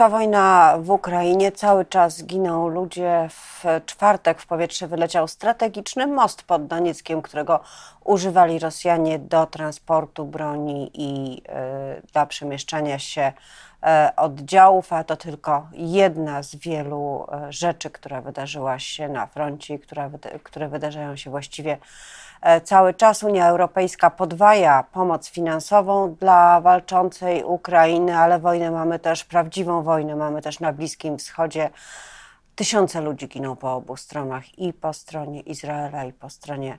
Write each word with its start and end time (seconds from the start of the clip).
Trwa 0.00 0.10
wojna 0.10 0.76
w 0.78 0.90
Ukrainie, 0.90 1.52
cały 1.52 1.84
czas 1.84 2.24
giną 2.24 2.68
ludzie. 2.68 3.28
W 3.30 3.64
czwartek 3.86 4.40
w 4.40 4.46
powietrze 4.46 4.88
wyleciał 4.88 5.28
strategiczny 5.28 6.06
most 6.06 6.42
pod 6.42 6.66
Donieckiem, 6.66 7.22
którego 7.22 7.60
używali 8.04 8.58
Rosjanie 8.58 9.18
do 9.18 9.46
transportu 9.46 10.24
broni 10.24 10.90
i 10.94 11.42
y, 11.98 12.02
dla 12.12 12.26
przemieszczania 12.26 12.98
się 12.98 13.32
y, 13.32 14.16
oddziałów, 14.16 14.92
a 14.92 15.04
to 15.04 15.16
tylko 15.16 15.66
jedna 15.72 16.42
z 16.42 16.56
wielu 16.56 17.26
y, 17.48 17.52
rzeczy, 17.52 17.90
która 17.90 18.20
wydarzyła 18.20 18.78
się 18.78 19.08
na 19.08 19.26
froncie, 19.26 19.78
która, 19.78 20.10
które 20.42 20.68
wydarzają 20.68 21.16
się 21.16 21.30
właściwie 21.30 21.72
E, 21.72 21.78
cały 22.64 22.94
czas 22.94 23.22
Unia 23.22 23.48
Europejska 23.48 24.10
podwaja 24.10 24.84
pomoc 24.92 25.30
finansową 25.30 26.14
dla 26.14 26.60
walczącej 26.60 27.44
Ukrainy, 27.44 28.16
ale 28.16 28.38
wojnę 28.38 28.70
mamy 28.70 28.98
też, 28.98 29.24
prawdziwą 29.24 29.82
wojnę 29.82 30.16
mamy 30.16 30.42
też 30.42 30.60
na 30.60 30.72
Bliskim 30.72 31.18
Wschodzie. 31.18 31.70
Tysiące 32.54 33.00
ludzi 33.00 33.28
giną 33.28 33.56
po 33.56 33.74
obu 33.74 33.96
stronach 33.96 34.58
i 34.58 34.72
po 34.72 34.92
stronie 34.92 35.40
Izraela, 35.40 36.04
i 36.04 36.12
po 36.12 36.30
stronie 36.30 36.78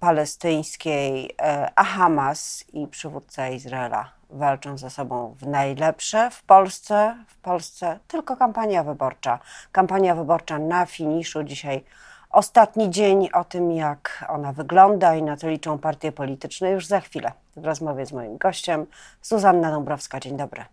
palestyńskiej, 0.00 1.34
e, 1.42 1.72
a 1.76 1.84
Hamas 1.84 2.64
i 2.72 2.86
przywódca 2.86 3.48
Izraela 3.48 4.12
walczą 4.30 4.78
ze 4.78 4.90
sobą 4.90 5.34
w 5.38 5.46
najlepsze 5.46 6.30
w 6.30 6.42
Polsce. 6.42 7.16
W 7.28 7.36
Polsce 7.36 7.98
tylko 8.08 8.36
kampania 8.36 8.82
wyborcza. 8.82 9.38
Kampania 9.72 10.14
wyborcza 10.14 10.58
na 10.58 10.86
finiszu 10.86 11.44
dzisiaj 11.44 11.84
Ostatni 12.32 12.90
dzień 12.90 13.28
o 13.32 13.44
tym, 13.44 13.72
jak 13.72 14.24
ona 14.28 14.52
wygląda 14.52 15.14
i 15.16 15.22
na 15.22 15.36
co 15.36 15.48
liczą 15.48 15.78
partie 15.78 16.12
polityczne, 16.12 16.70
już 16.70 16.86
za 16.86 17.00
chwilę 17.00 17.32
w 17.56 17.64
rozmowie 17.64 18.06
z 18.06 18.12
moim 18.12 18.38
gościem, 18.38 18.86
Zuzanna 19.22 19.70
Dąbrowska. 19.70 20.20
Dzień 20.20 20.36
dobry. 20.36 20.64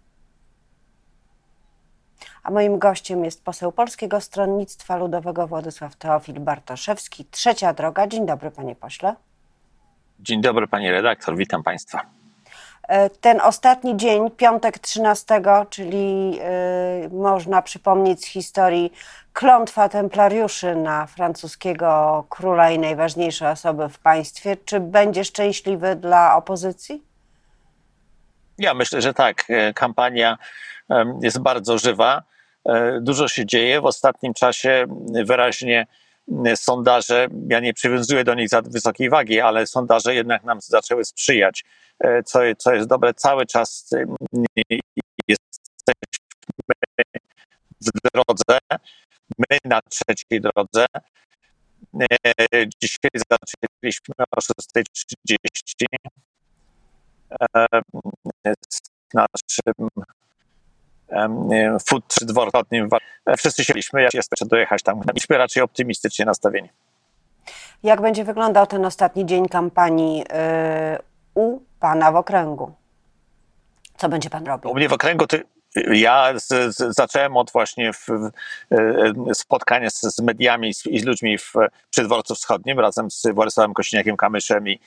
A 2.44 2.52
moim 2.52 2.80
gościem 2.80 3.26
jest 3.26 3.44
poseł 3.44 3.72
Polskiego 3.72 4.22
Stronnictwa 4.22 4.98
Ludowego 4.98 5.48
Władysław 5.48 5.96
Teofil 5.96 6.40
Bartoszewski. 6.40 7.26
Trzecia 7.26 7.74
droga. 7.74 8.08
Dzień 8.08 8.26
dobry, 8.26 8.52
panie 8.52 8.76
pośle. 8.76 9.16
Dzień 10.20 10.42
dobry, 10.42 10.68
pani 10.68 10.92
redaktor. 10.92 11.38
Witam 11.38 11.64
państwa. 11.64 12.19
E, 12.90 13.10
ten 13.10 13.42
ostatni 13.42 13.98
dzień, 13.98 14.32
piątek 14.32 14.80
13, 14.80 15.42
czyli 15.70 16.32
yy, 16.32 16.40
można 17.12 17.62
przypomnieć 17.62 18.26
z 18.26 18.28
historii 18.28 18.94
klątwa 19.34 19.90
templariuszy 19.90 20.76
na 20.76 21.06
francuskiego 21.06 22.26
króla 22.30 22.72
i 22.72 22.80
najważniejsze 22.80 23.50
osoby 23.50 23.90
w 23.90 24.00
państwie. 24.00 24.58
Czy 24.66 24.80
będzie 24.80 25.24
szczęśliwy 25.24 25.96
dla 25.96 26.36
opozycji? 26.36 27.04
Ja 28.58 28.74
myślę, 28.74 29.02
że 29.02 29.14
tak. 29.14 29.44
E, 29.50 29.74
kampania 29.74 30.38
jest 31.22 31.40
bardzo 31.40 31.78
żywa. 31.78 32.24
Dużo 33.02 33.28
się 33.28 33.46
dzieje. 33.46 33.82
W 33.82 33.86
ostatnim 33.86 34.34
czasie 34.34 34.86
wyraźnie 35.26 35.88
sondaże, 36.56 37.28
ja 37.50 37.60
nie 37.60 37.74
przywiązuję 37.74 38.24
do 38.24 38.34
nich 38.36 38.50
za 38.50 38.62
wysokiej 38.62 39.10
wagi, 39.10 39.40
ale 39.40 39.68
sondaże 39.68 40.16
jednak 40.16 40.44
nam 40.44 40.62
zaczęły 40.62 41.06
sprzyjać 41.06 41.64
E, 42.00 42.24
co, 42.24 42.40
co 42.58 42.74
jest 42.74 42.90
dobre, 42.90 43.14
cały 43.14 43.46
czas 43.46 43.90
jesteśmy 45.28 45.70
w 47.82 47.90
drodze, 48.14 48.60
my 49.38 49.58
na 49.66 49.80
trzeciej 49.82 50.42
drodze. 50.42 50.86
Dzisiaj 52.82 53.12
zaczęliśmy 53.32 54.16
o 54.32 54.40
6.30 54.40 55.86
e, 58.46 58.54
z 58.70 58.80
naszym 59.14 59.90
food 61.88 62.08
czy 62.08 62.26
dworotnym. 62.26 62.90
Wszyscy 63.38 63.66
się 63.66 63.74
byliśmy, 63.74 64.02
ja 64.02 64.10
jeszcze 64.14 64.46
dojechać 64.46 64.84
tam. 64.84 65.00
Byliśmy 65.00 65.38
raczej 65.38 65.64
optymistycznie 65.64 66.26
nastawieni. 66.26 66.70
Jak 67.84 68.02
będzie 68.02 68.24
wyglądał 68.24 68.68
ten 68.68 68.86
ostatni 68.86 69.26
dzień 69.26 69.48
kampanii 69.48 70.24
u 71.36 71.60
pana 71.80 72.12
w 72.12 72.16
okręgu? 72.16 72.72
Co 73.98 74.10
będzie 74.10 74.30
pan 74.30 74.46
robił? 74.46 74.72
U 74.72 74.76
mnie 74.76 74.90
w 74.90 74.94
okręgu 74.94 75.28
to 75.28 75.38
ja 75.76 76.40
z, 76.40 76.48
z, 76.48 76.96
zacząłem 76.96 77.38
od 77.38 77.52
właśnie 77.52 77.94
w, 77.94 78.06
w, 78.08 78.30
e, 78.72 79.34
spotkania 79.34 79.90
z, 79.90 80.02
z 80.02 80.22
mediami 80.22 80.72
i 80.86 81.00
z 81.00 81.06
ludźmi 81.06 81.38
w, 81.38 81.54
przy 81.90 82.04
dworcu 82.04 82.36
wschodnim 82.36 82.80
razem 82.80 83.12
z 83.12 83.28
Władysławem 83.34 83.74
Kośniakiem-Kamyszem 83.74 84.70
i, 84.70 84.80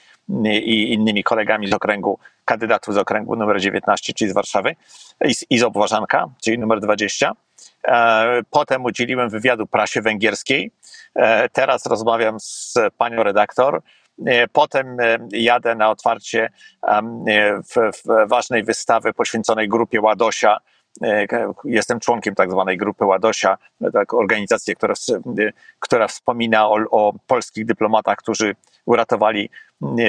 i, 0.48 0.93
innymi 0.93 1.25
kolegami 1.25 1.69
z 1.69 1.72
okręgu, 1.72 2.19
kandydatów 2.44 2.94
z 2.94 2.98
okręgu 2.98 3.37
numer 3.37 3.60
19, 3.60 4.12
czyli 4.12 4.31
z 4.31 4.34
Warszawy 4.34 4.76
i 5.25 5.34
z, 5.34 5.44
i 5.50 5.59
z 5.59 5.62
Obważanka, 5.62 6.28
czyli 6.44 6.59
numer 6.59 6.81
20. 6.81 7.32
E, 7.84 8.43
potem 8.50 8.84
udzieliłem 8.84 9.31
wywiadu 9.31 9.66
prasie 9.66 10.03
węgierskiej. 10.03 10.70
E, 11.14 11.49
teraz 11.49 11.87
rozmawiam 11.87 12.41
z 12.41 12.75
panią 12.99 13.22
redaktor 13.22 13.82
potem 14.53 15.00
e, 15.00 15.19
jadę 15.33 15.75
na 15.75 15.91
otwarcie 15.91 16.50
e, 16.83 17.03
w, 17.62 17.75
w 17.75 18.28
ważnej 18.28 18.65
wystawy 18.65 19.12
poświęconej 19.12 19.69
grupie 19.69 20.00
Ładosia. 20.00 20.59
Jestem 21.65 22.00
członkiem 22.00 22.34
tak 22.34 22.50
zwanej 22.50 22.77
grupy 22.77 23.05
Ładosia, 23.05 23.59
tak, 23.93 24.15
organizacji, 24.15 24.77
która, 24.77 24.95
która 25.78 26.09
wspomina 26.09 26.69
o, 26.69 26.78
o 26.91 27.12
polskich 27.27 27.67
dyplomatach, 27.67 28.19
którzy 28.19 28.56
uratowali 28.84 29.50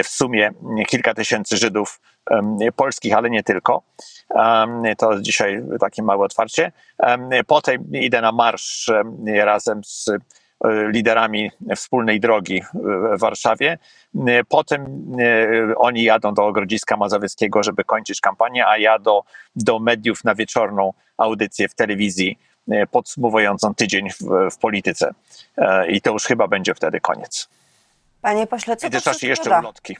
w 0.04 0.08
sumie 0.08 0.52
kilka 0.88 1.14
tysięcy 1.14 1.58
Żydów 1.58 2.02
polskich, 2.76 3.14
ale 3.14 3.30
nie 3.30 3.44
tylko. 3.44 3.84
To 4.98 5.20
dzisiaj 5.20 5.64
takie 5.80 6.04
małe 6.04 6.26
otwarcie. 6.26 6.72
Potem 7.48 7.92
idę 7.94 8.22
na 8.22 8.32
marsz 8.32 8.92
razem 9.46 9.84
z 9.84 10.10
E, 10.10 10.43
liderami 10.68 11.52
wspólnej 11.76 12.20
drogi 12.20 12.62
w 12.74 13.20
Warszawie. 13.20 13.78
E, 14.28 14.44
potem 14.44 14.82
e, 15.20 15.76
oni 15.76 16.04
jadą 16.04 16.34
do 16.34 16.46
Ogrodziska 16.46 16.98
Mazowieckiego, 16.98 17.64
żeby 17.64 17.84
kończyć 17.84 18.22
kampanię, 18.22 18.68
a 18.68 18.78
ja 18.78 19.00
do, 19.00 19.24
do 19.56 19.80
mediów 19.80 20.24
na 20.24 20.36
wieczorną 20.36 20.94
audycję 21.18 21.70
w 21.70 21.76
telewizji 21.76 22.40
podsumowującą 22.92 23.76
tydzień 23.76 24.10
w, 24.10 24.50
w 24.52 24.58
polityce. 24.58 25.14
I 25.88 26.02
to 26.02 26.12
już 26.12 26.24
chyba 26.24 26.48
będzie 26.48 26.74
wtedy 26.76 27.00
koniec. 27.00 27.50
Panie 28.22 28.48
pośle, 28.48 28.78
co 28.78 28.90
to 28.90 29.12
jeszcze 29.22 29.50
da? 29.50 29.60
ulotki 29.60 29.98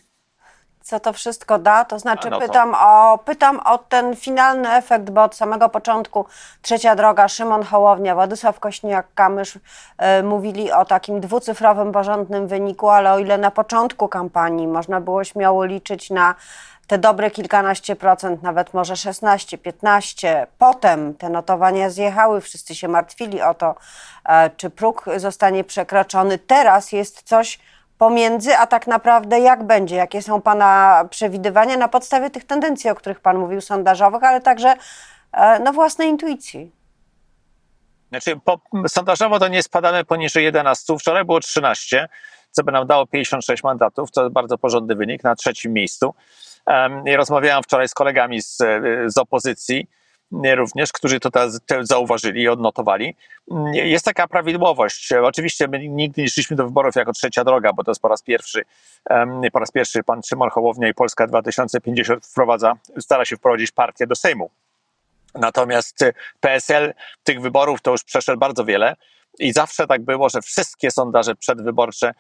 co 0.84 1.00
to 1.00 1.14
wszystko 1.14 1.60
da. 1.60 1.86
To 1.86 2.00
znaczy, 2.00 2.30
no 2.30 2.40
to... 2.40 2.48
pytam, 2.48 2.76
o, 2.80 3.18
pytam 3.18 3.60
o 3.60 3.78
ten 3.78 4.16
finalny 4.16 4.72
efekt, 4.72 5.10
bo 5.10 5.24
od 5.24 5.36
samego 5.36 5.70
początku 5.70 6.26
Trzecia 6.62 6.96
Droga, 6.96 7.28
Szymon 7.28 7.64
Hołownia, 7.64 8.16
Władysław 8.16 8.60
Kośniak-Kamysz 8.60 9.56
y, 10.20 10.24
mówili 10.24 10.72
o 10.72 10.86
takim 10.86 11.22
dwucyfrowym, 11.22 11.92
porządnym 11.92 12.48
wyniku, 12.48 12.90
ale 12.90 13.14
o 13.14 13.20
ile 13.20 13.38
na 13.38 13.52
początku 13.52 14.08
kampanii 14.08 14.68
można 14.68 15.02
było 15.02 15.24
śmiało 15.24 15.66
liczyć 15.66 16.10
na 16.10 16.36
te 16.88 16.98
dobre 16.98 17.32
kilkanaście 17.32 17.96
procent, 17.96 18.44
nawet 18.44 18.74
może 18.74 18.96
16, 18.96 19.58
15. 19.58 20.48
Potem 20.58 21.14
te 21.14 21.30
notowania 21.30 21.90
zjechały, 21.90 22.42
wszyscy 22.42 22.76
się 22.76 22.88
martwili 22.88 23.42
o 23.42 23.54
to, 23.54 23.76
e, 24.26 24.50
czy 24.50 24.70
próg 24.70 25.06
zostanie 25.18 25.64
przekroczony. 25.64 26.38
Teraz 26.38 26.92
jest 26.92 27.22
coś 27.22 27.60
pomiędzy, 28.04 28.58
a 28.58 28.68
tak 28.68 28.88
naprawdę 28.88 29.40
jak 29.40 29.64
będzie? 29.64 29.96
Jakie 29.96 30.22
są 30.22 30.42
Pana 30.42 31.04
przewidywania 31.10 31.78
na 31.78 31.88
podstawie 31.88 32.30
tych 32.30 32.44
tendencji, 32.44 32.90
o 32.90 32.96
których 32.96 33.20
Pan 33.20 33.38
mówił, 33.38 33.62
sondażowych, 33.62 34.24
ale 34.24 34.42
także 34.42 34.76
e, 35.32 35.60
na 35.60 35.72
własnej 35.72 36.10
intuicji? 36.10 36.72
Znaczy, 38.10 38.40
po, 38.46 38.60
sondażowo 38.88 39.40
to 39.40 39.48
nie 39.48 39.64
spadamy 39.64 40.06
poniżej 40.06 40.44
11. 40.44 40.98
Wczoraj 40.98 41.26
było 41.26 41.40
13, 41.40 42.10
co 42.52 42.64
by 42.64 42.72
nam 42.72 42.88
dało 42.88 43.08
56 43.08 43.64
mandatów. 43.64 44.12
To 44.12 44.30
bardzo 44.30 44.58
porządny 44.58 44.96
wynik 44.96 45.24
na 45.24 45.36
trzecim 45.36 45.74
miejscu. 45.74 46.16
Um, 46.68 47.04
rozmawiałem 47.16 47.64
wczoraj 47.64 47.88
z 47.88 47.94
kolegami 47.94 48.42
z, 48.42 48.58
z 49.06 49.18
opozycji 49.18 49.88
również, 50.56 50.92
którzy 50.92 51.20
to 51.20 51.30
zauważyli 51.82 52.42
i 52.42 52.50
odnotowali. 52.50 53.16
Jest 53.74 54.06
taka 54.06 54.28
prawidłowość. 54.28 55.14
Oczywiście 55.24 55.68
my 55.68 55.88
nigdy 55.90 56.22
nie 56.22 56.30
szliśmy 56.30 56.56
do 56.56 56.66
wyborów 56.66 56.96
jako 56.96 57.14
trzecia 57.14 57.44
droga, 57.44 57.74
bo 57.74 57.84
to 57.84 57.92
jest 57.92 58.02
po 58.02 58.08
raz 58.08 58.22
pierwszy, 58.22 58.62
po 59.54 59.60
raz 59.60 59.72
pierwszy 59.72 60.04
pan 60.04 60.24
Szymon 60.24 60.50
Hołownia 60.50 60.88
i 60.90 60.94
Polska 60.94 61.28
2050 61.28 62.28
wprowadza, 62.28 62.74
stara 63.00 63.26
się 63.26 63.38
wprowadzić 63.38 63.72
partię 63.72 64.08
do 64.08 64.16
Sejmu. 64.16 64.50
Natomiast 65.36 66.06
PSL 66.40 66.94
tych 67.24 67.42
wyborów 67.42 67.82
to 67.82 67.92
już 67.92 68.04
przeszedł 68.04 68.40
bardzo 68.40 68.66
wiele 68.66 68.96
i 69.40 69.54
zawsze 69.54 69.88
tak 69.88 70.02
było, 70.02 70.30
że 70.30 70.42
wszystkie 70.42 70.92
sondaże 70.92 71.36
przedwyborcze 71.36 72.14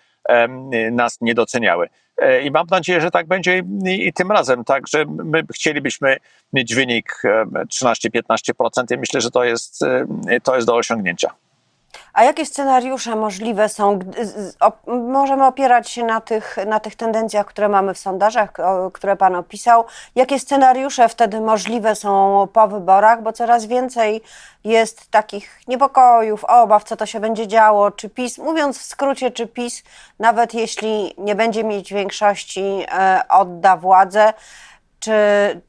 nas 0.91 1.17
nie 1.21 1.33
doceniały. 1.35 1.89
E, 2.17 2.41
I 2.41 2.51
mam 2.51 2.65
nadzieję, 2.71 3.01
że 3.01 3.11
tak 3.11 3.27
będzie 3.27 3.63
i 3.85 4.13
tym 4.13 4.31
razem. 4.31 4.63
Także 4.63 5.05
my 5.07 5.43
chcielibyśmy 5.53 6.17
mieć 6.53 6.75
wynik 6.75 7.21
13-15% 7.73 8.95
i 8.95 8.97
myślę, 8.97 9.21
że 9.21 9.31
to 9.31 9.43
jest, 9.43 9.79
to 10.43 10.55
jest 10.55 10.67
do 10.67 10.75
osiągnięcia. 10.75 11.33
A 12.13 12.23
jakie 12.23 12.45
scenariusze 12.45 13.15
możliwe 13.15 13.69
są? 13.69 13.99
Możemy 14.87 15.45
opierać 15.45 15.89
się 15.89 16.03
na 16.03 16.21
tych, 16.21 16.57
na 16.67 16.79
tych 16.79 16.95
tendencjach, 16.95 17.45
które 17.45 17.69
mamy 17.69 17.93
w 17.93 17.97
sondażach, 17.97 18.53
które 18.93 19.15
Pan 19.15 19.35
opisał. 19.35 19.85
Jakie 20.15 20.39
scenariusze 20.39 21.09
wtedy 21.09 21.41
możliwe 21.41 21.95
są 21.95 22.47
po 22.53 22.67
wyborach? 22.67 23.21
Bo 23.21 23.33
coraz 23.33 23.65
więcej 23.65 24.21
jest 24.63 25.11
takich 25.11 25.59
niepokojów, 25.67 26.43
obaw, 26.45 26.83
co 26.83 26.95
to 26.95 27.05
się 27.05 27.19
będzie 27.19 27.47
działo, 27.47 27.91
czy 27.91 28.09
PiS, 28.09 28.37
mówiąc 28.37 28.79
w 28.79 28.83
skrócie, 28.83 29.31
czy 29.31 29.47
PiS, 29.47 29.83
nawet 30.19 30.53
jeśli 30.53 31.15
nie 31.17 31.35
będzie 31.35 31.63
mieć 31.63 31.93
większości, 31.93 32.85
e, 32.91 33.21
odda 33.29 33.77
władzę. 33.77 34.33
Czy, 34.99 35.11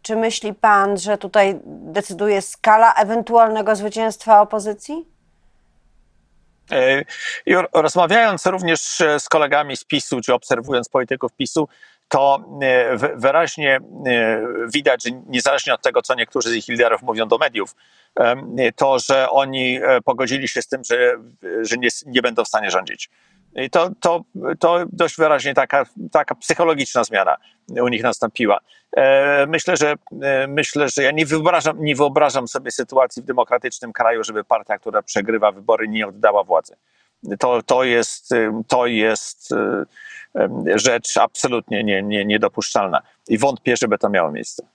czy 0.02 0.16
myśli 0.16 0.54
Pan, 0.54 0.98
że 0.98 1.18
tutaj 1.18 1.60
decyduje 1.64 2.42
skala 2.42 2.94
ewentualnego 2.94 3.76
zwycięstwa 3.76 4.40
opozycji? 4.40 5.13
E, 6.70 7.04
I 7.46 7.54
rozmawiając 7.72 8.46
również 8.46 9.00
e, 9.00 9.20
z 9.20 9.28
kolegami 9.28 9.76
z 9.76 9.84
PiSu, 9.84 10.20
czy 10.20 10.34
obserwując 10.34 10.88
polityków 10.88 11.32
PiSu, 11.32 11.68
to 12.08 12.44
e, 12.62 12.96
wyraźnie 13.16 13.78
widać, 14.74 15.04
że 15.04 15.10
niezależnie 15.26 15.74
od 15.74 15.82
tego, 15.82 16.02
co 16.02 16.14
niektórzy 16.14 16.48
z 16.48 16.54
ich 16.54 16.68
liderów 16.68 17.02
mówią 17.02 17.28
do 17.28 17.38
mediów, 17.38 17.74
to, 18.76 18.98
że 18.98 19.30
oni 19.30 19.80
pogodzili 20.04 20.48
się 20.48 20.62
z 20.62 20.68
tym, 20.68 20.84
że, 20.84 21.16
że 21.62 21.76
nie, 21.76 21.88
nie 22.06 22.22
będą 22.22 22.44
w 22.44 22.48
stanie 22.48 22.70
rządzić. 22.70 23.10
I 23.54 23.70
to, 23.70 23.90
to, 24.00 24.24
to 24.58 24.84
dość 24.92 25.16
wyraźnie 25.16 25.54
taka, 25.54 25.86
taka 26.12 26.34
psychologiczna 26.34 27.04
zmiana 27.04 27.36
u 27.68 27.88
nich 27.88 28.02
nastąpiła. 28.02 28.60
E, 28.96 29.46
myślę, 29.46 29.76
że 29.76 29.94
e, 30.22 30.46
myślę, 30.46 30.88
że 30.88 31.02
ja 31.02 31.10
nie 31.10 31.26
wyobrażam, 31.26 31.84
nie 31.84 31.96
wyobrażam 31.96 32.48
sobie 32.48 32.70
sytuacji 32.70 33.22
w 33.22 33.24
demokratycznym 33.24 33.92
kraju, 33.92 34.24
żeby 34.24 34.44
partia, 34.44 34.78
która 34.78 35.02
przegrywa 35.02 35.52
wybory, 35.52 35.88
nie 35.88 36.06
oddała 36.06 36.44
władzy. 36.44 36.76
To, 37.38 37.62
to, 37.62 37.84
jest, 37.84 38.30
to 38.68 38.86
jest 38.86 39.52
e, 39.52 39.84
rzecz 40.74 41.16
absolutnie 41.16 41.84
nie, 41.84 42.02
nie, 42.02 42.24
niedopuszczalna 42.24 43.02
i 43.28 43.38
wątpię, 43.38 43.74
żeby 43.76 43.98
to 43.98 44.08
miało 44.08 44.32
miejsce. 44.32 44.66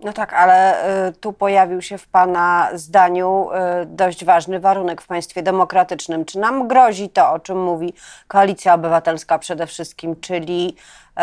No 0.00 0.12
tak, 0.12 0.32
ale 0.32 0.84
y, 1.08 1.12
tu 1.12 1.32
pojawił 1.32 1.82
się 1.82 1.98
w 1.98 2.06
Pana 2.06 2.70
zdaniu 2.74 3.48
y, 3.82 3.86
dość 3.86 4.24
ważny 4.24 4.60
warunek 4.60 5.02
w 5.02 5.06
państwie 5.06 5.42
demokratycznym. 5.42 6.24
Czy 6.24 6.38
nam 6.38 6.68
grozi 6.68 7.08
to, 7.08 7.30
o 7.30 7.38
czym 7.38 7.62
mówi 7.62 7.94
Koalicja 8.28 8.74
Obywatelska 8.74 9.38
przede 9.38 9.66
wszystkim, 9.66 10.20
czyli 10.20 10.76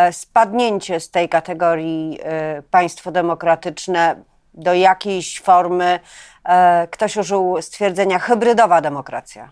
y, 0.10 0.14
spadnięcie 0.14 1.00
z 1.00 1.12
tej 1.12 1.30
kategorii 1.30 2.20
państwo 2.72 3.12
demokratyczne 3.12 4.16
do 4.54 4.74
jakiejś 4.74 5.42
formy, 5.42 6.00
ktoś 6.92 7.18
użył 7.18 7.62
stwierdzenia 7.62 8.20
hybrydowa 8.20 8.82
demokracja? 8.82 9.52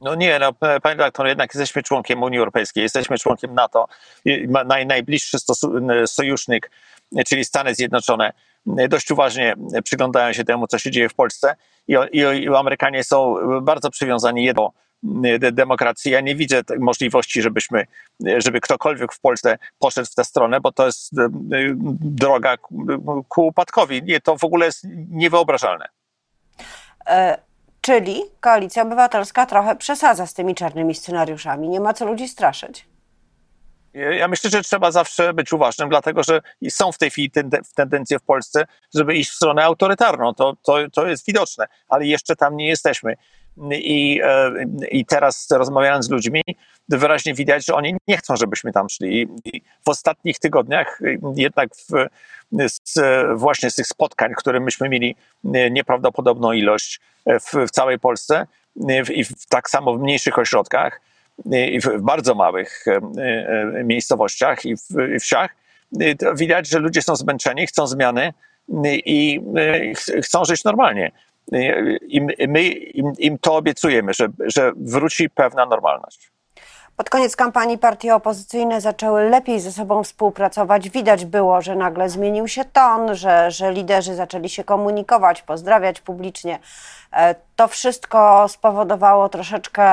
No 0.00 0.14
nie, 0.14 0.38
no, 0.38 0.52
panie 0.82 0.96
doktor, 0.96 1.26
jednak 1.26 1.54
jesteśmy 1.54 1.82
członkiem 1.82 2.22
Unii 2.22 2.38
Europejskiej, 2.38 2.82
jesteśmy 2.82 3.18
członkiem 3.18 3.54
NATO, 3.54 3.88
naj, 4.64 4.86
najbliższy 4.86 5.38
sojusznik 6.06 6.70
czyli 7.26 7.44
Stany 7.44 7.74
Zjednoczone, 7.74 8.32
dość 8.66 9.10
uważnie 9.10 9.54
przyglądają 9.84 10.32
się 10.32 10.44
temu, 10.44 10.66
co 10.66 10.78
się 10.78 10.90
dzieje 10.90 11.08
w 11.08 11.14
Polsce 11.14 11.56
i, 11.88 11.96
i, 12.12 12.18
i 12.18 12.48
Amerykanie 12.48 13.04
są 13.04 13.34
bardzo 13.62 13.90
przywiązani 13.90 14.54
do 14.54 14.72
demokracji. 15.52 16.12
Ja 16.12 16.20
nie 16.20 16.34
widzę 16.34 16.62
możliwości, 16.78 17.42
żebyśmy, 17.42 17.86
żeby 18.36 18.60
ktokolwiek 18.60 19.12
w 19.12 19.20
Polsce 19.20 19.58
poszedł 19.78 20.06
w 20.06 20.14
tę 20.14 20.24
stronę, 20.24 20.60
bo 20.60 20.72
to 20.72 20.86
jest 20.86 21.18
e, 21.18 21.28
droga 22.00 22.56
ku 23.28 23.46
upadkowi. 23.46 24.02
Nie, 24.02 24.20
to 24.20 24.38
w 24.38 24.44
ogóle 24.44 24.66
jest 24.66 24.86
niewyobrażalne. 25.10 25.88
E, 27.06 27.38
czyli 27.80 28.22
Koalicja 28.40 28.82
Obywatelska 28.82 29.46
trochę 29.46 29.76
przesadza 29.76 30.26
z 30.26 30.34
tymi 30.34 30.54
czarnymi 30.54 30.94
scenariuszami. 30.94 31.68
Nie 31.68 31.80
ma 31.80 31.94
co 31.94 32.06
ludzi 32.06 32.28
straszyć. 32.28 32.86
Ja 33.94 34.28
myślę, 34.28 34.50
że 34.50 34.62
trzeba 34.62 34.90
zawsze 34.90 35.34
być 35.34 35.52
uważnym, 35.52 35.88
dlatego 35.88 36.22
że 36.22 36.40
są 36.68 36.92
w 36.92 36.98
tej 36.98 37.10
chwili 37.10 37.30
tendencje 37.74 38.18
w 38.18 38.22
Polsce, 38.22 38.64
żeby 38.94 39.14
iść 39.14 39.30
w 39.30 39.34
stronę 39.34 39.64
autorytarną. 39.64 40.34
To, 40.34 40.56
to, 40.62 40.76
to 40.92 41.06
jest 41.06 41.26
widoczne, 41.26 41.66
ale 41.88 42.06
jeszcze 42.06 42.36
tam 42.36 42.56
nie 42.56 42.68
jesteśmy. 42.68 43.14
I, 43.70 44.20
e, 44.24 44.52
I 44.90 45.06
teraz 45.06 45.48
rozmawiając 45.50 46.04
z 46.04 46.10
ludźmi, 46.10 46.42
wyraźnie 46.88 47.34
widać, 47.34 47.66
że 47.66 47.74
oni 47.74 47.96
nie 48.08 48.16
chcą, 48.16 48.36
żebyśmy 48.36 48.72
tam 48.72 48.88
szli. 48.88 49.28
I 49.44 49.62
w 49.84 49.88
ostatnich 49.88 50.38
tygodniach 50.38 51.00
jednak 51.36 51.68
w, 51.76 52.06
z, 52.84 53.00
właśnie 53.38 53.70
z 53.70 53.74
tych 53.74 53.86
spotkań, 53.86 54.32
które 54.36 54.60
myśmy 54.60 54.88
mieli 54.88 55.16
nieprawdopodobną 55.70 56.52
ilość 56.52 57.00
w, 57.26 57.66
w 57.66 57.70
całej 57.70 57.98
Polsce 57.98 58.46
i 59.14 59.24
w, 59.24 59.46
tak 59.48 59.70
samo 59.70 59.94
w 59.94 60.00
mniejszych 60.00 60.38
ośrodkach, 60.38 61.00
w 61.82 62.00
bardzo 62.00 62.34
małych 62.34 62.84
e, 62.88 63.00
e, 63.80 63.84
miejscowościach 63.84 64.64
i 64.64 64.74
wsiach, 65.20 65.50
widać, 66.34 66.68
że 66.68 66.78
ludzie 66.78 67.02
są 67.02 67.16
zmęczeni, 67.16 67.66
chcą 67.66 67.86
zmiany 67.86 68.32
i 69.04 69.40
chcą 70.22 70.44
żyć 70.44 70.64
normalnie. 70.64 71.12
I 72.08 72.20
my 72.48 72.62
im, 72.68 73.12
im 73.18 73.38
to 73.38 73.56
obiecujemy, 73.56 74.14
że, 74.14 74.28
że 74.46 74.72
wróci 74.76 75.30
pewna 75.30 75.66
normalność. 75.66 76.30
Pod 76.96 77.10
koniec 77.10 77.36
kampanii 77.36 77.78
partie 77.78 78.14
opozycyjne 78.14 78.80
zaczęły 78.80 79.30
lepiej 79.30 79.60
ze 79.60 79.72
sobą 79.72 80.04
współpracować. 80.04 80.90
Widać 80.90 81.24
było, 81.24 81.62
że 81.62 81.76
nagle 81.76 82.08
zmienił 82.08 82.48
się 82.48 82.64
ton, 82.64 83.14
że, 83.14 83.50
że 83.50 83.72
liderzy 83.72 84.14
zaczęli 84.14 84.48
się 84.48 84.64
komunikować, 84.64 85.42
pozdrawiać 85.42 86.00
publicznie. 86.00 86.58
To 87.56 87.68
wszystko 87.68 88.48
spowodowało 88.48 89.28
troszeczkę 89.28 89.84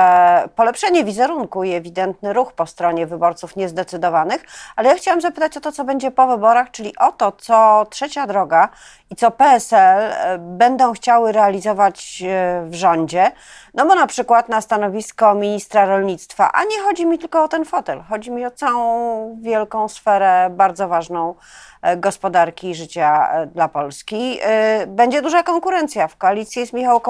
polepszenie 0.56 1.04
wizerunku 1.04 1.64
i 1.64 1.72
ewidentny 1.72 2.32
ruch 2.32 2.52
po 2.52 2.66
stronie 2.66 3.06
wyborców 3.06 3.56
niezdecydowanych, 3.56 4.44
ale 4.76 4.88
ja 4.88 4.94
chciałam 4.94 5.20
zapytać 5.20 5.56
o 5.56 5.60
to, 5.60 5.72
co 5.72 5.84
będzie 5.84 6.10
po 6.10 6.26
wyborach, 6.26 6.70
czyli 6.70 6.96
o 6.96 7.12
to, 7.12 7.32
co 7.32 7.86
Trzecia 7.90 8.26
Droga 8.26 8.68
i 9.10 9.16
co 9.16 9.30
PSL 9.30 10.02
e, 10.02 10.38
będą 10.38 10.92
chciały 10.92 11.32
realizować 11.32 12.22
e, 12.26 12.62
w 12.66 12.74
rządzie. 12.74 13.32
No 13.74 13.86
bo 13.86 13.94
na 13.94 14.06
przykład 14.06 14.48
na 14.48 14.60
stanowisko 14.60 15.34
ministra 15.34 15.86
rolnictwa, 15.86 16.52
a 16.52 16.64
nie 16.64 16.80
chodzi 16.80 17.06
mi 17.06 17.18
tylko 17.18 17.44
o 17.44 17.48
ten 17.48 17.64
fotel, 17.64 18.02
chodzi 18.08 18.30
mi 18.30 18.46
o 18.46 18.50
całą 18.50 19.38
wielką 19.42 19.88
sferę 19.88 20.50
bardzo 20.50 20.88
ważną 20.88 21.34
E, 21.82 21.96
gospodarki 21.96 22.70
i 22.70 22.74
życia 22.74 23.28
dla 23.46 23.68
Polski. 23.68 24.38
Będzie 24.86 25.22
duża 25.22 25.42
konkurencja. 25.42 26.08
W 26.08 26.16
koalicji 26.16 26.60
jest 26.60 26.72
Michał 26.72 27.00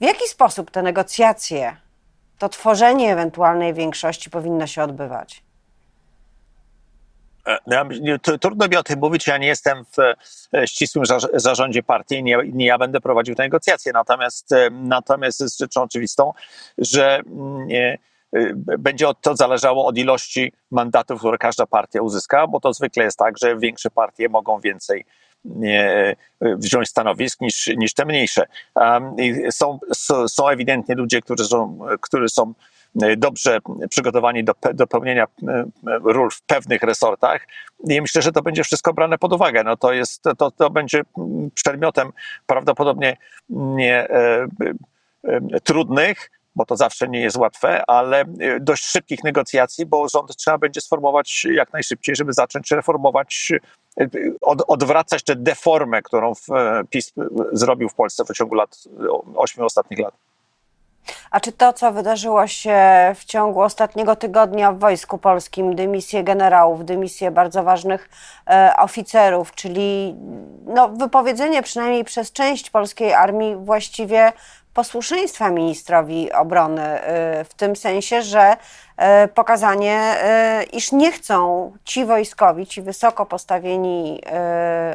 W 0.00 0.04
jaki 0.04 0.28
sposób 0.28 0.70
te 0.70 0.82
negocjacje, 0.82 1.76
to 2.38 2.48
tworzenie 2.48 3.12
ewentualnej 3.12 3.74
większości 3.74 4.30
powinno 4.30 4.66
się 4.66 4.82
odbywać? 4.82 5.42
No, 7.66 7.84
trudno 8.40 8.68
mi 8.68 8.76
o 8.76 8.82
tym 8.82 9.00
mówić, 9.00 9.26
ja 9.26 9.38
nie 9.38 9.46
jestem 9.46 9.84
w 9.84 9.96
ścisłym 10.66 11.04
zarządzie 11.34 11.82
partii, 11.82 12.22
nie, 12.22 12.38
nie 12.52 12.66
ja 12.66 12.78
będę 12.78 13.00
prowadził 13.00 13.34
te 13.34 13.42
negocjacje. 13.42 13.92
Natomiast, 13.92 14.50
natomiast 14.70 15.40
jest 15.40 15.58
rzeczą 15.58 15.82
oczywistą, 15.82 16.32
że 16.78 17.20
nie, 17.66 17.98
mm, 18.32 18.64
będzie 18.78 19.06
to 19.20 19.36
zależało 19.36 19.86
od 19.86 19.98
ilości 19.98 20.52
mandatów, 20.70 21.18
które 21.18 21.38
każda 21.38 21.66
partia 21.66 22.02
uzyska, 22.02 22.46
bo 22.46 22.60
to 22.60 22.72
zwykle 22.72 23.04
jest 23.04 23.18
tak, 23.18 23.38
że 23.38 23.58
większe 23.58 23.90
partie 23.90 24.28
mogą 24.28 24.60
więcej 24.60 25.04
wziąć 26.40 26.88
stanowisk 26.88 27.40
niż, 27.40 27.66
niż 27.66 27.94
te 27.94 28.04
mniejsze. 28.04 28.46
są, 29.50 29.78
są 30.28 30.48
ewidentnie 30.48 30.94
ludzie, 30.94 31.20
którzy 31.20 31.44
są, 31.44 31.78
którzy 32.00 32.28
są 32.28 32.54
y, 33.02 33.16
dobrze 33.16 33.58
przygotowani 33.90 34.44
do, 34.44 34.54
do 34.74 34.86
pełnienia 34.86 35.26
ról 36.04 36.30
w 36.30 36.42
pewnych 36.42 36.82
resortach 36.82 37.46
i 37.88 38.00
myślę, 38.00 38.22
że 38.22 38.32
to 38.32 38.42
będzie 38.42 38.64
wszystko 38.64 38.92
brane 38.92 39.18
pod 39.18 39.32
uwagę. 39.32 39.64
No 39.64 39.76
to, 39.76 39.92
jest, 39.92 40.22
to, 40.38 40.50
to 40.50 40.70
będzie 40.70 41.02
przedmiotem 41.54 42.12
prawdopodobnie 42.46 43.16
nie, 43.48 44.10
e, 44.10 44.46
e, 45.24 45.40
trudnych, 45.64 46.30
bo 46.56 46.66
to 46.66 46.76
zawsze 46.76 47.08
nie 47.08 47.20
jest 47.20 47.36
łatwe, 47.36 47.82
ale 47.86 48.22
y, 48.22 48.60
dość 48.60 48.84
szybkich 48.84 49.24
negocjacji, 49.24 49.86
bo 49.86 50.08
rząd 50.08 50.36
trzeba 50.36 50.58
będzie 50.58 50.80
sformować 50.80 51.46
jak 51.50 51.72
najszybciej, 51.72 52.16
żeby 52.16 52.32
zacząć 52.32 52.70
reformować, 52.70 53.52
y, 54.00 54.36
od, 54.40 54.62
odwracać 54.66 55.22
tę 55.22 55.36
deformę, 55.36 56.02
którą 56.02 56.34
w, 56.34 56.46
PiS 56.90 57.12
zrobił 57.52 57.88
w 57.88 57.94
Polsce 57.94 58.24
w 58.24 58.36
ciągu 58.36 58.54
lat, 58.54 58.84
ośmiu 59.36 59.64
ostatnich 59.64 59.98
lat. 59.98 60.14
A 61.30 61.40
czy 61.40 61.52
to, 61.52 61.72
co 61.72 61.92
wydarzyło 61.92 62.46
się 62.46 62.78
w 63.14 63.24
ciągu 63.24 63.60
ostatniego 63.60 64.16
tygodnia 64.16 64.72
w 64.72 64.78
Wojsku 64.78 65.18
Polskim, 65.18 65.74
dymisje 65.74 66.24
generałów, 66.24 66.84
dymisje 66.84 67.30
bardzo 67.30 67.62
ważnych 67.62 68.08
e, 68.46 68.74
oficerów, 68.78 69.54
czyli 69.54 70.14
no, 70.66 70.88
wypowiedzenie 70.88 71.62
przynajmniej 71.62 72.04
przez 72.04 72.32
część 72.32 72.70
polskiej 72.70 73.12
armii 73.12 73.56
właściwie 73.56 74.32
posłuszeństwa 74.74 75.50
ministrowi 75.50 76.32
obrony, 76.32 76.82
e, 76.82 77.44
w 77.44 77.54
tym 77.54 77.76
sensie, 77.76 78.22
że 78.22 78.56
e, 78.96 79.28
pokazanie, 79.28 79.98
e, 80.00 80.62
iż 80.72 80.92
nie 80.92 81.12
chcą 81.12 81.72
ci 81.84 82.04
wojskowi, 82.04 82.66
ci 82.66 82.82
wysoko 82.82 83.26
postawieni 83.26 84.20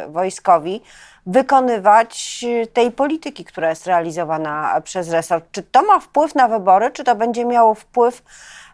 wojskowi, 0.08 0.82
wykonywać 1.26 2.46
tej 2.74 2.92
polityki, 2.92 3.46
która 3.46 3.70
jest 3.70 3.88
realizowana 3.88 4.82
przez 4.84 5.10
resort. 5.10 5.46
Czy 5.52 5.64
to 5.64 5.84
ma 5.84 6.00
wpływ 6.00 6.36
na 6.36 6.48
wybory, 6.48 6.92
czy 6.92 7.04
to 7.04 7.16
będzie 7.16 7.46
miało 7.46 7.74
wpływ 7.74 8.24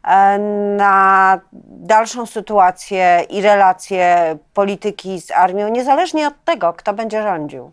e, 0.04 0.38
na 0.78 1.40
dalszą 1.64 2.26
sytuację 2.26 3.26
i 3.30 3.42
relacje 3.42 4.38
polityki 4.54 5.22
z 5.22 5.32
armią, 5.32 5.68
niezależnie 5.68 6.28
od 6.28 6.44
tego, 6.46 6.74
kto 6.74 6.94
będzie 6.94 7.24
rządził? 7.24 7.72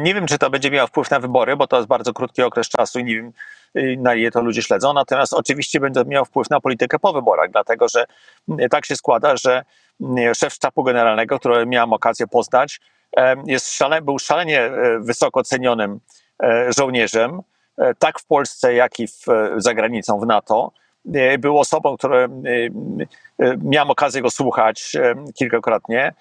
Nie 0.00 0.14
wiem, 0.14 0.26
czy 0.26 0.38
to 0.38 0.50
będzie 0.50 0.70
miało 0.70 0.86
wpływ 0.86 1.10
na 1.10 1.20
wybory, 1.20 1.56
bo 1.56 1.66
to 1.66 1.76
jest 1.76 1.88
bardzo 1.88 2.12
krótki 2.12 2.42
okres 2.42 2.68
czasu 2.68 2.98
i 2.98 3.04
nie 3.04 3.14
wiem, 3.14 3.32
y, 3.76 3.96
na 3.98 4.14
ile 4.14 4.30
to 4.30 4.42
ludzie 4.42 4.62
śledzą. 4.62 4.92
Natomiast 4.92 5.32
oczywiście 5.32 5.80
będzie 5.80 6.04
miało 6.06 6.24
wpływ 6.24 6.50
na 6.50 6.60
politykę 6.60 6.98
po 6.98 7.12
wyborach, 7.12 7.50
dlatego 7.50 7.88
że 7.88 8.04
y, 8.60 8.68
tak 8.68 8.86
się 8.86 8.96
składa, 8.96 9.36
że 9.36 9.64
y, 10.00 10.34
szef 10.34 10.52
sztabu 10.52 10.82
generalnego, 10.82 11.38
który 11.38 11.66
miałem 11.66 11.92
okazję 11.92 12.26
poznać, 12.26 12.80
jest 13.46 13.72
szale, 13.72 14.02
był 14.02 14.18
szalenie 14.18 14.60
e, 14.60 14.98
wysoko 15.00 15.42
cenionym 15.42 16.00
e, 16.42 16.72
żołnierzem, 16.78 17.40
e, 17.78 17.94
tak 17.94 18.18
w 18.18 18.26
Polsce, 18.26 18.74
jak 18.74 19.00
i 19.00 19.06
w, 19.06 19.26
za 19.56 19.74
granicą 19.74 20.20
w 20.20 20.26
NATO. 20.26 20.72
Był 21.38 21.58
osobą, 21.58 21.96
którą 21.96 22.42
miałem 23.62 23.90
okazję 23.90 24.22
go 24.22 24.30
słuchać 24.30 24.92
kilkakrotnie. 25.34 26.14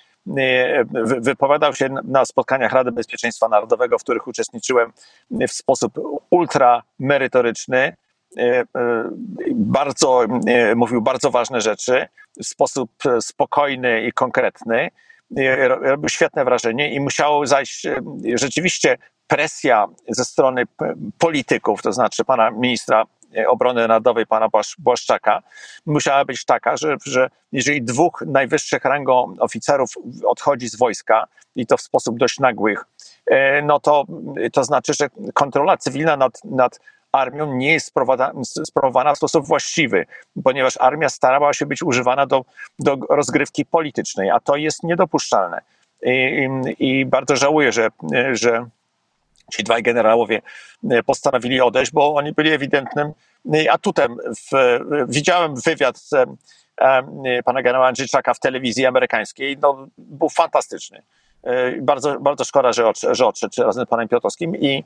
Wypowiadał 1.19 1.73
się 1.73 1.89
na 2.03 2.25
spotkaniach 2.25 2.71
Rady 2.71 2.91
Bezpieczeństwa 2.91 3.47
Narodowego, 3.47 3.99
w 3.99 4.03
których 4.03 4.27
uczestniczyłem 4.27 4.93
w 5.31 5.51
sposób 5.51 5.99
ultra 6.29 6.83
merytoryczny. 6.99 7.95
Bardzo 9.51 10.25
mówił 10.75 11.01
bardzo 11.01 11.31
ważne 11.31 11.61
rzeczy 11.61 12.07
w 12.39 12.45
sposób 12.45 12.91
spokojny 13.19 14.01
i 14.01 14.11
konkretny 14.11 14.89
robił 15.69 16.09
świetne 16.09 16.45
wrażenie 16.45 16.93
i 16.93 16.99
musiało 16.99 17.47
zajść 17.47 17.85
e, 17.85 18.01
rzeczywiście 18.35 18.97
presja 19.27 19.87
ze 20.09 20.25
strony 20.25 20.63
polityków, 21.17 21.81
to 21.81 21.93
znaczy 21.93 22.25
pana 22.25 22.51
ministra 22.51 23.01
e, 23.01 23.05
obrony 23.47 23.87
narodowej, 23.87 24.25
pana 24.25 24.47
Błaszczaka, 24.79 25.41
musiała 25.85 26.25
być 26.25 26.45
taka, 26.45 26.77
że, 26.77 26.97
że 27.05 27.29
jeżeli 27.51 27.81
dwóch 27.81 28.23
najwyższych 28.27 28.85
rangą 28.85 29.33
oficerów 29.39 29.89
odchodzi 30.25 30.69
z 30.69 30.75
wojska 30.75 31.27
i 31.55 31.67
to 31.67 31.77
w 31.77 31.81
sposób 31.81 32.17
dość 32.17 32.39
nagłych, 32.39 32.85
e, 33.25 33.61
no 33.61 33.79
to, 33.79 34.05
to 34.53 34.63
znaczy, 34.63 34.93
że 34.99 35.09
kontrola 35.33 35.77
cywilna 35.77 36.17
nad, 36.17 36.43
nad 36.43 36.79
armią 37.11 37.55
nie 37.55 37.73
jest 37.73 37.93
sprawowana 38.63 39.13
w 39.13 39.17
sposób 39.17 39.47
właściwy, 39.47 40.05
ponieważ 40.43 40.77
armia 40.79 41.09
starała 41.09 41.53
się 41.53 41.65
być 41.65 41.83
używana 41.83 42.25
do, 42.25 42.45
do 42.79 42.97
rozgrywki 43.09 43.65
politycznej, 43.65 44.29
a 44.29 44.39
to 44.39 44.55
jest 44.55 44.83
niedopuszczalne. 44.83 45.61
I, 46.03 46.47
i, 46.77 46.99
i 46.99 47.05
bardzo 47.05 47.35
żałuję, 47.35 47.71
że, 47.71 47.89
że 48.31 48.65
ci 49.51 49.63
dwaj 49.63 49.83
generałowie 49.83 50.41
postanowili 51.05 51.61
odejść, 51.61 51.91
bo 51.91 52.15
oni 52.15 52.31
byli 52.31 52.51
ewidentnym 52.51 53.11
atutem. 53.69 54.17
W, 54.51 54.79
widziałem 55.07 55.55
wywiad 55.55 55.97
z, 55.97 56.13
pana 57.45 57.61
generała 57.61 57.87
Andrzejczaka 57.87 58.33
w 58.33 58.39
telewizji 58.39 58.85
amerykańskiej, 58.85 59.57
no, 59.61 59.87
był 59.97 60.29
fantastyczny. 60.29 61.03
Bardzo, 61.81 62.19
bardzo 62.19 62.43
szkoda, 62.43 62.73
że, 63.11 63.27
odszedł 63.27 63.63
razem 63.63 63.85
z 63.85 63.89
panem 63.89 64.07
Piotrowskim 64.07 64.55
i, 64.55 64.83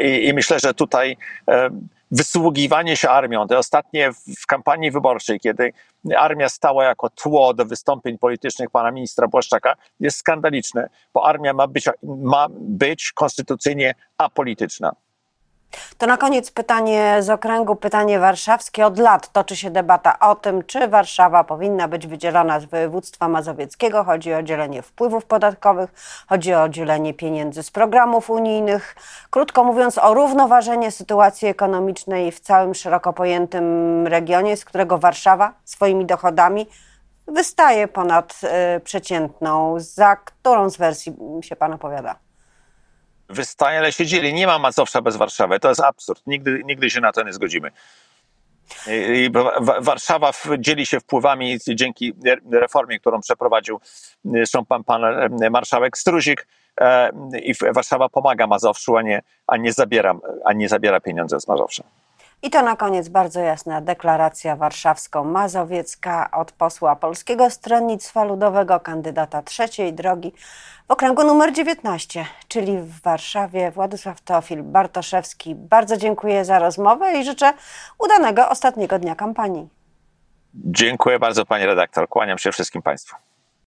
i, 0.00 0.28
i 0.28 0.34
myślę, 0.34 0.58
że 0.60 0.74
tutaj 0.74 1.16
e, 1.48 1.70
wysługiwanie 2.10 2.96
się 2.96 3.10
armią, 3.10 3.48
te 3.48 3.58
ostatnie 3.58 4.12
w 4.42 4.46
kampanii 4.46 4.90
wyborczej, 4.90 5.40
kiedy 5.40 5.72
armia 6.16 6.48
stała 6.48 6.84
jako 6.84 7.10
tło 7.10 7.54
do 7.54 7.64
wystąpień 7.64 8.18
politycznych 8.18 8.70
pana 8.70 8.90
ministra 8.90 9.28
Błaszczaka, 9.28 9.76
jest 10.00 10.18
skandaliczne, 10.18 10.88
bo 11.14 11.26
armia 11.26 11.52
ma 11.52 11.66
być, 11.66 11.88
ma 12.02 12.46
być 12.50 13.12
konstytucyjnie 13.12 13.94
apolityczna. 14.18 14.92
To 15.98 16.06
na 16.06 16.16
koniec 16.16 16.50
pytanie 16.50 17.16
z 17.20 17.30
okręgu, 17.30 17.76
pytanie 17.76 18.18
warszawskie. 18.18 18.86
Od 18.86 18.98
lat 18.98 19.32
toczy 19.32 19.56
się 19.56 19.70
debata 19.70 20.18
o 20.18 20.34
tym, 20.34 20.64
czy 20.64 20.88
Warszawa 20.88 21.44
powinna 21.44 21.88
być 21.88 22.06
wydzielona 22.06 22.60
z 22.60 22.64
województwa 22.64 23.28
mazowieckiego. 23.28 24.04
Chodzi 24.04 24.34
o 24.34 24.42
dzielenie 24.42 24.82
wpływów 24.82 25.24
podatkowych, 25.24 25.90
chodzi 26.28 26.54
o 26.54 26.68
dzielenie 26.68 27.14
pieniędzy 27.14 27.62
z 27.62 27.70
programów 27.70 28.30
unijnych. 28.30 28.96
Krótko 29.30 29.64
mówiąc, 29.64 29.98
o 29.98 30.14
równoważenie 30.14 30.90
sytuacji 30.90 31.48
ekonomicznej 31.48 32.32
w 32.32 32.40
całym 32.40 32.74
szeroko 32.74 33.12
pojętym 33.12 34.06
regionie, 34.06 34.56
z 34.56 34.64
którego 34.64 34.98
Warszawa 34.98 35.52
swoimi 35.64 36.06
dochodami 36.06 36.66
wystaje 37.26 37.88
ponad 37.88 38.40
y, 38.76 38.80
przeciętną. 38.80 39.74
Za 39.78 40.16
którą 40.16 40.70
z 40.70 40.76
wersji 40.76 41.16
się 41.42 41.56
Pan 41.56 41.72
opowiada? 41.72 42.31
Wystaje, 43.32 43.78
ale 43.78 43.92
się 43.92 44.06
dzieli. 44.06 44.34
Nie 44.34 44.46
ma 44.46 44.58
Mazowsza 44.58 45.02
bez 45.02 45.16
Warszawy. 45.16 45.60
To 45.60 45.68
jest 45.68 45.80
absurd. 45.80 46.22
Nigdy, 46.26 46.62
nigdy 46.64 46.90
się 46.90 47.00
na 47.00 47.12
to 47.12 47.22
nie 47.22 47.32
zgodzimy. 47.32 47.70
Warszawa 49.80 50.32
dzieli 50.58 50.86
się 50.86 51.00
wpływami 51.00 51.58
dzięki 51.74 52.14
reformie, 52.52 52.98
którą 53.00 53.20
przeprowadził 53.20 53.80
zresztą 54.24 54.64
pan, 54.64 54.84
pan 54.84 55.02
marszałek 55.50 55.98
Struzik 55.98 56.46
e, 56.80 57.10
i 57.42 57.54
Warszawa 57.74 58.08
pomaga 58.08 58.46
Mazowszu, 58.46 58.96
a 58.96 59.02
nie, 59.02 59.22
a 59.46 59.56
nie, 59.56 59.72
zabiera, 59.72 60.14
a 60.44 60.52
nie 60.52 60.68
zabiera 60.68 61.00
pieniądze 61.00 61.40
z 61.40 61.48
Mazowsza. 61.48 61.84
I 62.44 62.50
to 62.50 62.62
na 62.62 62.76
koniec 62.76 63.08
bardzo 63.08 63.40
jasna 63.40 63.80
deklaracja 63.80 64.56
warszawsko-mazowiecka 64.56 66.30
od 66.30 66.52
posła 66.52 66.96
Polskiego 66.96 67.50
Stronnictwa 67.50 68.24
Ludowego, 68.24 68.80
kandydata 68.80 69.42
trzeciej 69.42 69.92
drogi 69.92 70.32
w 70.88 70.90
okręgu 70.90 71.24
numer 71.24 71.52
19, 71.52 72.26
czyli 72.48 72.78
w 72.78 73.00
Warszawie, 73.00 73.70
Władysław 73.70 74.20
Teofil 74.20 74.62
Bartoszewski. 74.62 75.54
Bardzo 75.54 75.96
dziękuję 75.96 76.44
za 76.44 76.58
rozmowę 76.58 77.12
i 77.18 77.24
życzę 77.24 77.52
udanego 77.98 78.48
ostatniego 78.48 78.98
dnia 78.98 79.14
kampanii. 79.14 79.68
Dziękuję 80.54 81.18
bardzo, 81.18 81.46
pani 81.46 81.66
redaktor. 81.66 82.08
Kłaniam 82.08 82.38
się 82.38 82.52
wszystkim 82.52 82.82
państwu. 82.82 83.16